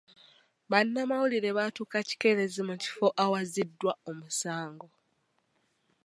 [0.71, 4.87] Bannamawulire baatuuka kikeerezi mu kifo awazziddwa omusango.